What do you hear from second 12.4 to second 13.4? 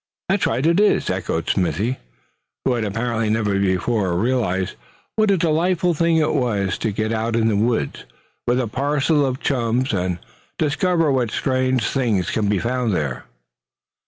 be found there.